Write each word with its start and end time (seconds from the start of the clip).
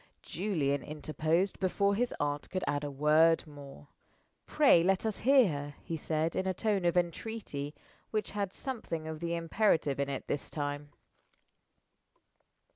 Julian 0.23 0.81
interposed 0.81 1.59
before 1.59 1.93
his 1.93 2.11
aunt 2.19 2.49
could 2.49 2.63
add 2.65 2.83
a 2.83 2.89
word 2.89 3.45
more. 3.45 3.89
"Pray 4.47 4.81
let 4.81 5.05
us 5.05 5.19
hear 5.19 5.47
her," 5.49 5.75
he 5.83 5.95
said, 5.95 6.35
in 6.35 6.47
a 6.47 6.55
tone 6.55 6.85
of 6.85 6.97
entreaty 6.97 7.75
which 8.09 8.31
had 8.31 8.51
something 8.51 9.07
of 9.07 9.19
the 9.19 9.35
imperative 9.35 9.99
in 9.99 10.09
it 10.09 10.25
this 10.27 10.49
time. 10.49 10.89